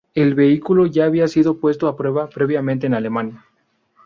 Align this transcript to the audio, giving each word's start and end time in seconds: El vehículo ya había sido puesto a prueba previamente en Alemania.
El 0.15 0.33
vehículo 0.33 0.87
ya 0.87 1.05
había 1.05 1.27
sido 1.27 1.59
puesto 1.59 1.87
a 1.87 1.95
prueba 1.95 2.27
previamente 2.27 2.87
en 2.87 2.95
Alemania. 2.95 3.45